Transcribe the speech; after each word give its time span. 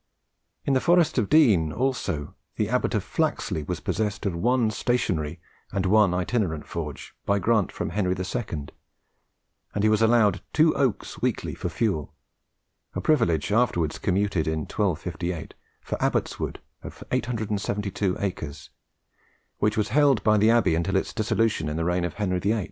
In 0.65 0.73
the 0.73 0.81
Forest 0.81 1.19
of 1.19 1.29
Dean 1.29 1.71
also, 1.71 2.33
the 2.55 2.69
abbot 2.69 2.95
of 2.95 3.03
Flaxley 3.03 3.61
was 3.61 3.79
possessed 3.79 4.25
of 4.25 4.35
one 4.35 4.71
stationary 4.71 5.39
and 5.71 5.85
one 5.85 6.11
itinerant 6.11 6.65
forge, 6.67 7.13
by 7.23 7.37
grant 7.37 7.71
from 7.71 7.91
Henry 7.91 8.15
II, 8.17 8.69
and 9.75 9.83
he 9.83 9.89
was 9.89 10.01
allowed 10.01 10.41
two 10.53 10.75
oaks 10.75 11.21
weekly 11.21 11.53
for 11.53 11.69
fuel, 11.69 12.15
a 12.95 12.99
privilege 12.99 13.51
afterwards 13.51 13.99
commuted, 13.99 14.47
in 14.47 14.61
1258, 14.61 15.53
for 15.81 16.01
Abbot's 16.01 16.39
Wood 16.39 16.59
of 16.81 17.03
872 17.11 18.17
acres, 18.19 18.71
which 19.59 19.77
was 19.77 19.89
held 19.89 20.23
by 20.23 20.35
the 20.35 20.49
abbey 20.49 20.73
until 20.73 20.95
its 20.95 21.13
dissolution 21.13 21.69
in 21.69 21.77
the 21.77 21.85
reign 21.85 22.05
of 22.05 22.15
Henry 22.15 22.39
VIII. 22.39 22.59